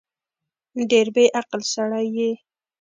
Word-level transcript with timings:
ډېر 0.89 1.07
بیعقل 1.15 1.61
سړی 1.73 2.05
یې 2.17 2.31